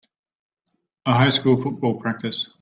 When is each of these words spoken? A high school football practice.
A 1.05 1.13
high 1.13 1.29
school 1.29 1.61
football 1.61 1.99
practice. 1.99 2.49